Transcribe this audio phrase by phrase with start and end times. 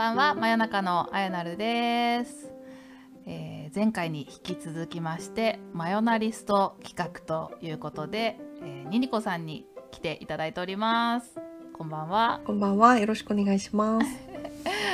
[0.00, 2.50] ばんは真夜中のあやなるです、
[3.26, 11.36] えー前回に引き続きましてマヨナリスト企画ということで、えー、ニニコさんに来ていただいております
[11.72, 12.98] こんばんはこんばんは。
[12.98, 14.29] よろしくお願いします。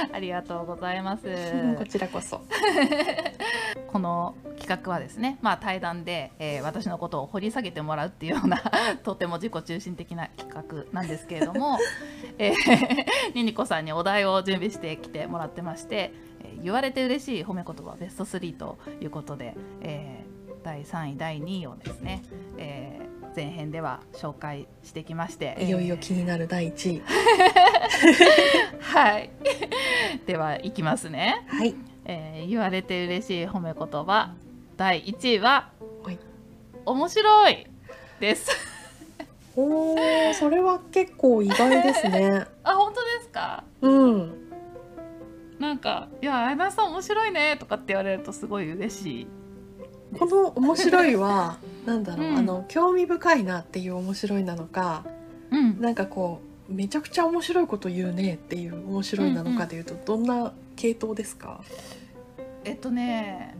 [0.13, 1.25] ありがとうございます
[1.77, 2.41] こちらこそ。
[3.89, 8.61] この企画はですね、まあ、対談で、えー私のことを掘り下げてもらうっていうような
[9.05, 11.79] とても自己中心的な企画なんですけれども、
[12.39, 12.53] え
[13.35, 22.23] ニコさんにお題を準備してきてもらってまして、えー言われて嬉しい褒め言葉ベスト3ということで、えー第3位第2位をですね、
[22.59, 22.96] えー
[23.37, 27.03] 前編では紹介してきましていよいよ気になる第一位。
[28.81, 29.31] はい
[30.27, 31.45] ではいきますね。
[31.49, 31.75] はい。
[32.07, 34.31] えー言われて嬉しい褒め言葉
[34.77, 35.71] 第1位は
[36.05, 36.19] はい
[36.85, 37.67] 面白い
[38.21, 38.51] です
[39.57, 42.47] おお、それは結構意外ですね。
[42.63, 43.65] あ本当ですか？
[43.81, 44.33] うん。
[45.59, 49.27] なんか「いや綾菜さん面白いね」とかって言われるとすごい嬉しい
[50.19, 55.05] この面白いは、 なんだろう、うんあの興味深いなっていう面白いなのか、
[55.51, 61.63] うんなんかこうめちゃくちゃ面白いこと言うねっていう面白いなのかでいうと、どんな系統ですか？
[62.65, 63.57] えっとね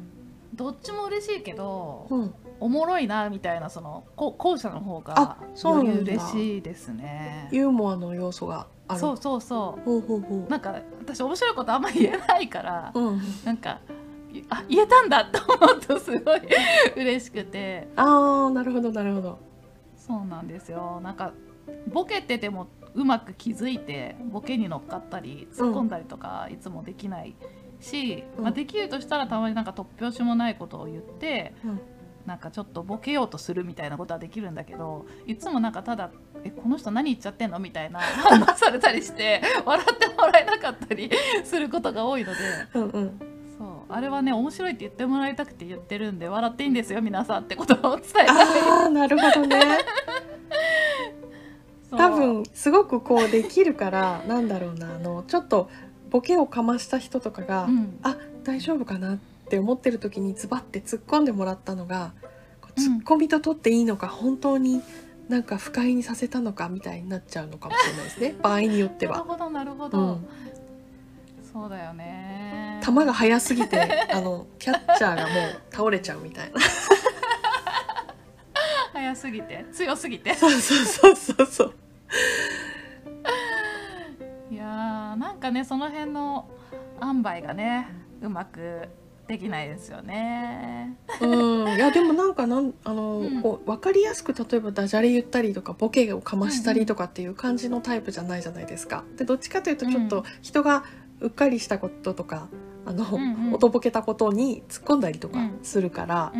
[0.55, 2.35] どっちも嬉しいけどうん。
[2.59, 9.01] おもろいなみたいなそのこ後者の方があそうなんだより嬉しいですねユーモアの要素がある。
[9.01, 12.99] そうそうそほうほうほうなんか私面白いことあんま言えないからう。
[12.99, 13.21] うん。
[13.45, 13.81] なんか
[14.51, 16.41] あ言えたんだと思うとすごい
[16.97, 19.39] 嬉しくてああ、なるほどなるほど。
[19.97, 21.33] そうなんですよなんか
[21.89, 27.35] ボケててもうまく気づいてボケに乗っかったり突っ込んだりとかいつもできない
[27.81, 31.81] し、うんまあ、できるとしたらたまになんか突拍子もないことを言って、うん
[32.27, 36.11] なんかちょっとボケようとするみたいなことはできるんだけどいつもなんかただ
[36.43, 41.09] 「えこの人何言っちゃってんの?」みたいな 反応されたりして笑ってもらえなかったり
[41.45, 42.39] することが多いので。
[42.75, 43.36] うんうん。
[43.89, 48.27] あれはね面白いって言ってもらいたくて言ってるんで笑っていいんですよ皆さんってことを伝えたい。
[48.29, 49.61] ああ、なるほどね。
[51.91, 55.71] 多分すごくこうできるからなんだろうなあのちょっと
[56.11, 57.99] ボケをかました人とかが、うん。
[58.03, 62.13] あ大丈夫かなって思ってる時にズバッて突っ込んでもらったのが
[62.61, 62.97] こううん。
[62.99, 64.83] 突っ込みと取っていいのか、本当に
[65.29, 68.35] なんか不快にさせたのかみたいになっちゃうのかもしれないですね。
[68.43, 69.19] 場合によっては。
[69.19, 70.27] なるほどなるほど、うん、
[71.53, 72.46] そうだよね
[72.87, 76.61] 球が速すぎてあのキャッチャーがもう倒れちゃうみたいな。
[78.93, 79.67] 早すぎて？
[79.73, 80.35] 強すぎて？
[80.35, 81.75] そうそうそうそうそう。
[84.51, 86.49] いやーなんかねその辺の
[87.03, 87.89] 塩梅がね
[88.23, 88.89] うまく
[89.27, 90.97] できないですよね。
[91.21, 91.27] う
[91.69, 93.43] ん、いやでもなんかなんあの、うん。
[93.43, 99.05] こう分かりやすく例えばダジャレ言ったりとかボケをかましたりとかっていう感じのタイプじゃないじゃないですか。
[99.17, 100.09] でどっちかというとちょっうん。
[100.09, 100.85] と人が
[101.21, 102.49] うっかりしたこととか
[102.87, 103.55] あの、うんうん。
[103.55, 105.59] おとぼけたことに突っ込んだりとかうん。
[105.63, 106.33] するから、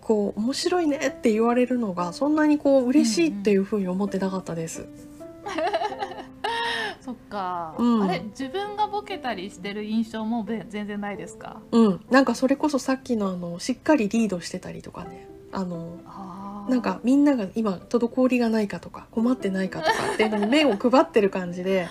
[0.00, 4.86] こう面白いねって言われるのがそんなにこう嬉しいっていうふうに思ってなかったです。
[7.00, 8.02] そっか、うん。
[8.02, 11.60] あれ自分がボケたりしてる印象もべ全然ないですか？
[11.72, 15.28] うん、なんかそれこそさっきのあのしっかりリードしてたりとかね。
[15.52, 15.98] あの
[16.68, 21.86] なんかみんなが今滞りがないかとか困ってないかとかっていうのに目を配ってる感じで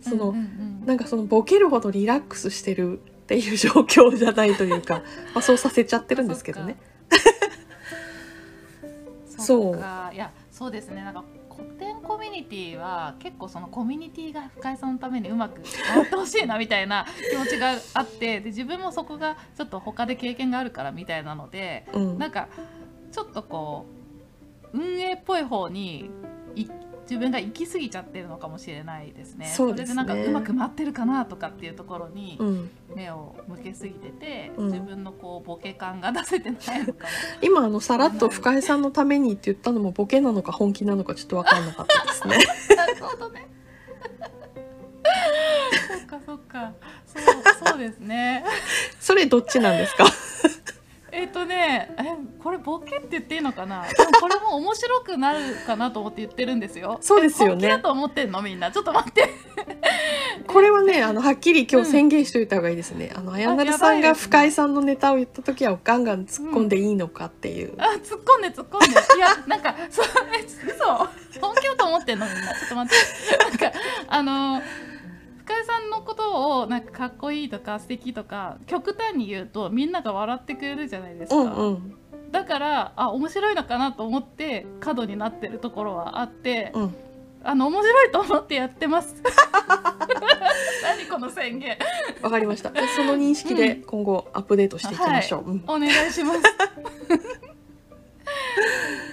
[0.00, 5.02] その、うんうんうんなんかそのボケるほどリラックスしてるっていう状況じゃないというか、
[5.34, 6.76] まあ、そうさせちゃってるんですけどね。
[9.36, 10.10] そっか。
[10.14, 11.02] いやそうですね。
[11.02, 11.24] なんか
[11.54, 22.18] 古典コミュニティは結構そのコミュニティが深井さんのためにうまく回ってほしいなみたいな気持ちがあってで自分もそこがちょっと他で経験があるからみたいなのでうん。
[22.18, 22.48] なんか
[23.10, 23.86] ちょっとこ
[24.72, 26.10] う運営っぽい方に
[26.54, 26.66] い
[27.08, 29.46] 自分が行き過ぎちゃってるのかもしれないですね。
[29.46, 42.38] そうですねれでなんかうまく回ってるかなとかっていうところにうん、目を向けすぎてて、うん自分のこうボケ感が出せてないのかも今あのさらっと深井さんのためにって言ったのもボケなのか本気なのかちょっと分かんなかったですね。
[42.76, 43.46] なるほどね。
[45.88, 46.72] そっかそっか。
[47.06, 48.44] そうそうですね。
[49.00, 50.04] それどっちなんですか？
[51.36, 52.02] とね、え
[52.42, 53.82] これボケって言っていいのかな？
[53.82, 56.96] でもこれも面白くなるかなと思って言ってるんですよ。
[57.02, 58.40] そうですよねだと思ってんの？
[58.40, 58.72] みんな。
[58.72, 59.28] ちょっと待って。
[60.48, 63.12] これはねあのはっきり今日宣言しておいた方がいいですね。
[63.14, 67.74] あの綾成さんが深井さんのネタを言った時はガンガン突っ込んでいいのかっていう。
[67.76, 68.86] あ突っ込んで突っ込んで。
[68.88, 70.06] いやなんかそう
[70.38, 70.86] え嘘？
[71.40, 72.24] 本気だと思ってんの？
[72.26, 72.54] みんな。
[72.54, 72.98] ちょっと待っ
[73.50, 73.58] て。
[73.58, 73.78] なんか
[74.08, 74.62] あの。
[74.62, 74.85] 深井さんの
[76.26, 81.94] ことをなんかかっこいいとか素敵とか極端に言うとみんなが笑ってくれるじゃないですか、うんうん。
[82.32, 86.94] だからあ面白いのかなと思って角になってるところはあって、うん。
[87.44, 89.22] あの面白いと思ってやってます。
[90.82, 91.78] 何この宣言。
[92.20, 92.72] わかりました。
[92.96, 95.64] その認識で今後アップデートしていきましょう、うん。
[95.68, 96.40] お願いします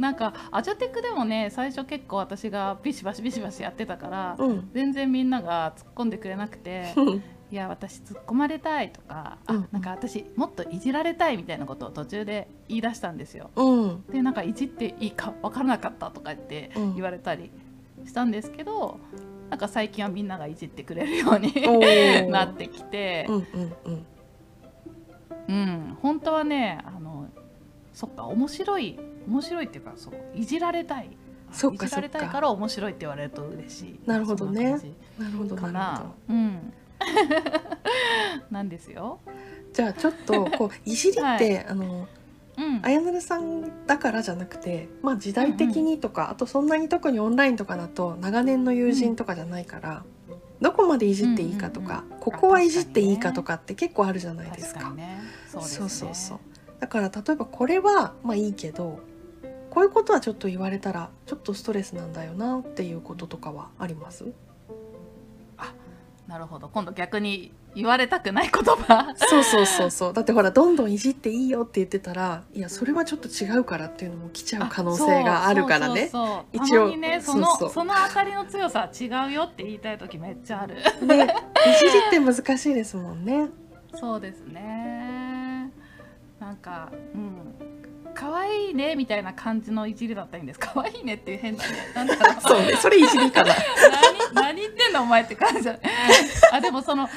[0.00, 4.70] なんかアジャテクでもね最初結構私がビシバシビシバシやってたから、うん。
[4.72, 7.22] 全然みんなが突っ込んでくれなくてうん。
[7.50, 9.56] いや私突っ込まれたいとか、うん。
[9.56, 13.50] あなんか私もっといじられたいみたいなことを途中で言い出したんですよ。
[13.56, 14.04] うん。
[14.10, 16.94] でなんかいじっていいか分からなかったとか言ってうん。
[16.94, 17.50] 言われたり
[18.06, 18.98] したんですけど、
[19.50, 21.52] なんか最近はみんながいじってくれるように
[22.32, 23.26] なってきて。
[23.28, 23.44] う、んうん
[23.84, 24.06] うん。
[25.48, 27.26] うん、本当はねあの
[27.92, 28.98] そっか面白い
[29.30, 31.16] 面白いっていうかそういじられたい。
[31.52, 34.00] そっかいじられたいから面白いって言われると嬉しい。
[34.06, 34.72] なるほどね。
[35.18, 35.30] な。
[35.30, 36.34] るほどかなるほなど。
[36.34, 36.72] うん。
[38.50, 39.20] なんですよ。
[39.72, 41.66] じゃあちょっとこう いじりって、はい。
[41.66, 42.08] あの
[42.58, 42.80] うん。
[42.82, 50.04] あやなるさんだからじゃなくて、まあ、時代的にとか、あとそんなに特にオンラインとかだと長年の友人とかじゃないから、
[50.60, 52.20] どこまでいじっていいかとか、うんうんうん。
[52.20, 54.80] ここはいじっていいかとかって結構あるじゃないですか。
[54.80, 55.20] 確かにね。
[55.48, 55.78] そうですね。
[55.78, 56.38] そうそうそう。
[56.80, 59.00] だから例えばこれはまあいいけど
[59.70, 64.24] こういうことはちょっと言われたらちょっとストレスなんだよなっていうこととかはあります？
[66.26, 66.68] なるほど。
[66.68, 69.14] 今度逆に言われたくない言葉。
[69.16, 70.12] そうそうそうそう。
[70.12, 76.08] だってほらどんどんいじっていいよって言ってたらいやそれはちょっと違うからっていうのも来ちゃう可能性があるからね。
[76.52, 76.96] 一応。
[76.96, 80.76] ねそのその当たりの強さは違うよって言いたい時めっちゃある。
[80.76, 81.26] ねいじり
[82.06, 83.48] って難しいですもんね。
[83.96, 85.72] そうですね。
[86.38, 87.54] なんかうん
[88.20, 90.58] 可愛いねみたいな感じのいじりだったんです。
[90.60, 92.40] 可愛いねっていう変だねなんだろう。
[92.42, 93.54] そうねそれいじりかな。
[94.34, 95.78] 何何言ってんのお前って感じだ
[96.52, 97.08] あでもその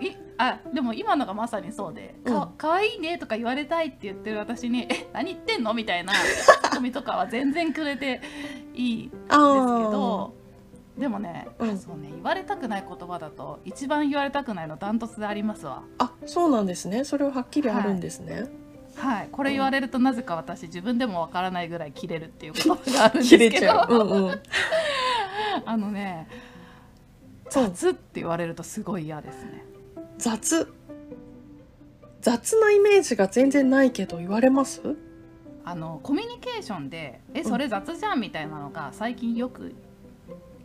[0.00, 2.48] いあでも今のがまさにそうで「かうん。
[2.56, 6.12] かわいいね」とか言われたいって言ってる私に「え何言ってんの?」みたいな
[6.42, 8.20] ツッコミとかは全然くれて
[8.74, 10.34] いいんですけあど
[10.98, 11.78] でもね、うん。
[11.78, 15.84] そうね言われたくない言葉だと一番言われたくないのダントツでありますわ。
[15.98, 17.04] あそうなんですね。
[17.04, 18.34] それははっきりあるんですね。
[18.34, 18.65] はい
[19.32, 23.54] これ言われるとなぜか私自分でもわからないぐらい切れるっていうことがあるんです切けど。
[23.54, 23.94] れちゃう。
[23.94, 24.42] うんうん。
[25.64, 26.28] あのね
[27.50, 29.64] 雑って言われるとすごい嫌ですね。
[30.18, 30.72] 雑？
[32.20, 34.80] 雑なイメージが全然ないけど言われます？
[35.64, 39.74] あのコミュニケーションで「えそれ雑じゃん」みたいなのが最近よく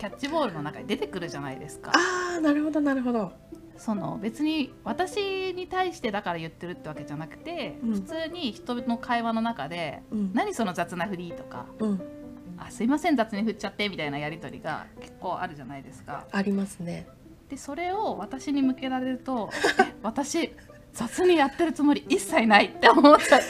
[0.02, 1.92] キャッチボールの中に出てくるじゃないですか。
[1.94, 3.34] あーなるほどなるほど。
[3.78, 12.02] その別に私に対してだから言ってるってわけじゃなくて、うん普通に人の会話の中でうん「何その雑な振り」とかうん
[12.58, 16.26] 「あすいません雑に振っちゃって」みたいなやり取りが結構あるじゃないですか。
[16.32, 17.08] ありますね。
[17.50, 19.52] でそれを私に向けられると
[19.88, 20.52] 「え私
[20.94, 23.46] 雑にやってるつもり一切ない」って思っちゃって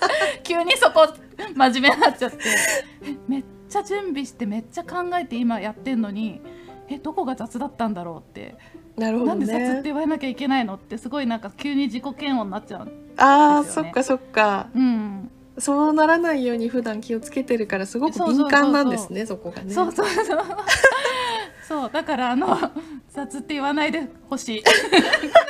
[0.42, 1.06] 急にそこ
[1.54, 2.38] 真面目になっちゃって
[3.02, 6.40] えめっちゃ準備してめっちゃ考えて今やってんのに
[6.88, 8.56] えどこが雑だったんだろうって、
[8.96, 9.82] なるほどなんで雑ってね。
[9.84, 12.92] 言われなきゃいけないのってすごいなんか急に自己嫌悪になっちゃう。
[13.16, 14.68] ああ、そっかそっか。
[14.74, 19.72] うん、そうならないように普段気をつけてるからすごくそうそうそうそう敏感なんですねそこがね。
[19.72, 20.26] そうそうそう
[21.66, 22.58] そうだからあの
[23.08, 24.62] 雑って言わないでほしい。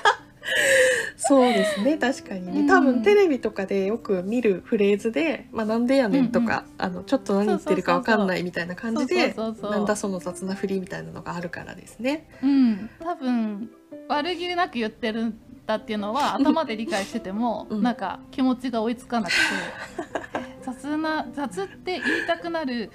[1.33, 2.67] そうですね確かにね、うん。
[2.67, 12.29] 多分テレビとかでよく見るフレーズで「まあ、なんでやねん」とか、あのちょっと何言ってるかわかんないみたいな感じでなんだその雑な振りみたいなのがあるからですね。
[12.43, 13.71] うん、多分
[14.09, 17.83] 悪気なく言ってるんだっていうのは 頭で理解してても、うん。
[17.83, 19.37] なんか気持ちが追いつかなくて。
[20.63, 22.91] 雑な雑って言いたくなる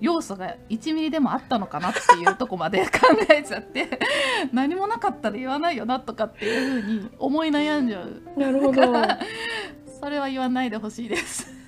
[0.00, 4.00] 要素が1ミリでもあったのかなっていうとこまで考えちゃって
[4.52, 9.18] 何もなかったら言わないよなとかっていうふうに思い悩んじゃうなるほどわ
[10.00, 11.60] それは言わないでほしいです。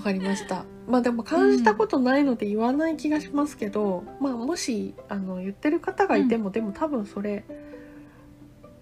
[0.00, 0.64] かりました。
[0.86, 7.44] まあでも感じたことないので言わない気がしますけど、まあもしあの言ってる方がいても、でも多分それ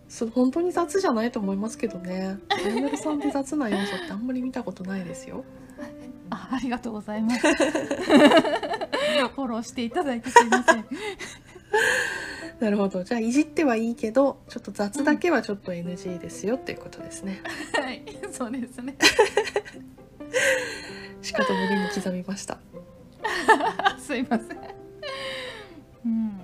[0.09, 2.39] そ本当に雑じゃないと思いますけどね。
[2.49, 5.45] あやなるさんって雑な要素ってあんまり見たことないですよ。
[6.31, 7.43] あありがとうございます。
[9.21, 10.85] フォローしていただいてすいません。
[12.61, 13.05] なるほど。
[13.05, 17.43] じゃあいじってはいいけど、ちょっと雑だけはちょっと NG ですよっていうことですね。
[17.75, 18.97] はい、そうですね。
[21.21, 22.59] しかと胸に刻みました。
[23.99, 24.59] すいません。
[26.05, 26.41] うん、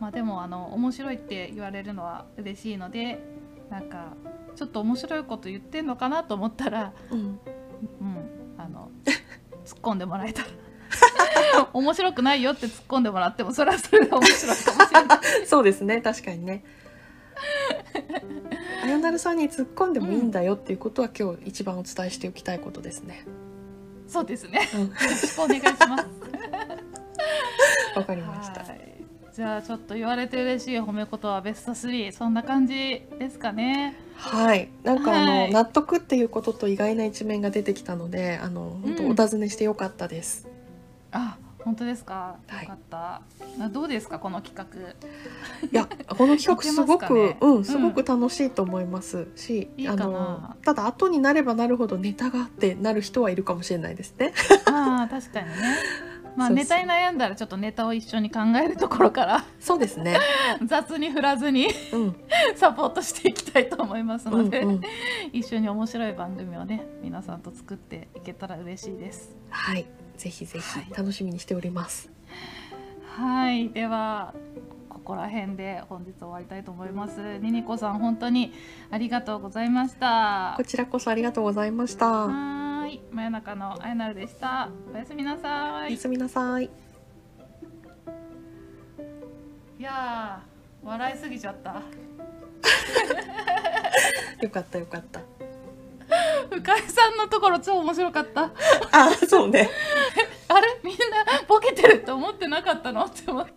[0.00, 3.20] まあでもあの面白いって言われるのは嬉しいので、
[3.70, 4.14] なんか
[4.56, 7.18] ちょっと面白いこと言ってんのかなと思ったら、うん。
[7.18, 7.38] うん、
[8.58, 8.90] あの
[9.64, 10.48] 突っ込んでもらえたら。
[11.72, 15.18] 面白くないよって突っ込んでもらってもそれはそれで面白いかもしれない。
[15.46, 16.00] そうですね。
[16.00, 16.64] 確かにね。
[18.84, 23.24] あやなるさんに突っ込んでもいいんだよっていうことは、今日一番お伝えしておきたいことですね。
[24.06, 24.68] そうですね。
[24.74, 24.80] うん。
[24.82, 26.06] よろしくお願いします。
[27.96, 28.60] わかりました。
[28.60, 28.92] はい
[29.34, 40.51] じゃあちょっと言われて嬉しい褒め言葉ベスト3そんな感じですかねはい、なんかあの、はい納得っていうことと意外な一面が出てきたので、あの本当うんお尋ねしてよかったです。
[41.12, 42.38] あ本当ですか？
[42.48, 42.64] はい。
[42.64, 43.22] よかった、
[43.64, 44.18] あどうですか？
[44.18, 45.68] この企画。
[45.70, 47.36] いや、この企画すごく、ね？
[47.40, 50.06] うん、すごく楽しいと思いますし、あいいかな。
[50.06, 54.32] のただ後になればなるほどネタがあってなる人はいるかもしれないですね。
[54.66, 55.54] ああ確かにね。
[56.34, 60.16] まあネタに悩んだらちょっとネタを一緒に考えるところからそうですね。
[60.64, 62.16] 雑に振らずにうん、
[62.56, 64.80] サポートしていきたいと思いますうん、ので、うん、
[65.32, 69.36] 一緒に面白い番組をね皆さんと作っていけたら嬉しいです。
[69.50, 69.84] はい、
[70.22, 72.08] ぜひぜはいひ楽しみにしております。
[73.16, 74.32] はいでは
[74.88, 78.52] ここら辺で本日終わりたいと思いますニニコさん本当に
[78.92, 82.06] ありがとうございましたこちらこそありがとうございました。
[82.06, 86.70] はーい真夜中のあやなるでしたおやすみなさいおやすみなさい。
[89.78, 91.82] いやー笑いすぎちゃった
[94.40, 95.20] よかったよかった。
[96.60, 98.52] 深井さんのところ超面白かった。
[98.92, 99.70] あ、そうね。
[100.48, 100.68] あれ？
[100.82, 101.00] みんな
[101.48, 103.04] ボケてるって思ってなかったの？
[103.04, 103.52] って思って。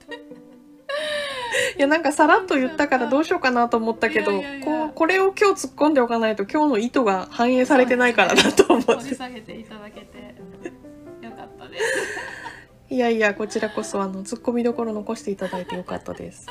[1.78, 10.36] いやなんかさらっと言ったからどうしようかなと思ったけどこうこれを今日突っ込んでおかないと今日の意図が反映されてないからだと思っ掘りて下げていただけて。
[11.22, 11.84] よかったです。
[12.90, 16.46] いやいやこちらこそあの突っ込みどころ残していただいてよかったです